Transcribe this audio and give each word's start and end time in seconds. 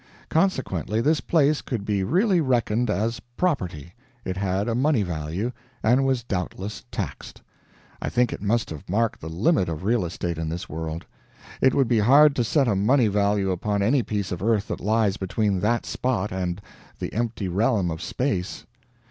Consequently 0.29 0.99
this 0.99 1.21
place 1.21 1.61
could 1.61 1.85
be 1.85 2.03
really 2.03 2.41
reckoned 2.41 2.89
as 2.89 3.19
"property"; 3.37 3.93
it 4.25 4.35
had 4.35 4.67
a 4.67 4.73
money 4.73 5.03
value, 5.03 5.51
and 5.83 6.07
was 6.07 6.23
doubtless 6.23 6.83
taxed. 6.91 7.43
I 8.01 8.09
think 8.09 8.33
it 8.33 8.41
must 8.41 8.71
have 8.71 8.89
marked 8.89 9.21
the 9.21 9.29
limit 9.29 9.69
of 9.69 9.83
real 9.83 10.03
estate 10.03 10.39
in 10.39 10.49
this 10.49 10.67
world. 10.67 11.05
It 11.61 11.75
would 11.75 11.87
be 11.87 11.99
hard 11.99 12.35
to 12.37 12.43
set 12.43 12.67
a 12.67 12.73
money 12.75 13.09
value 13.09 13.51
upon 13.51 13.83
any 13.83 14.01
piece 14.01 14.31
of 14.31 14.41
earth 14.41 14.69
that 14.69 14.79
lies 14.81 15.17
between 15.17 15.59
that 15.59 15.85
spot 15.85 16.31
and 16.31 16.61
the 16.97 17.13
empty 17.13 17.47
realm 17.47 17.91
of 17.91 18.01
space. 18.01 18.65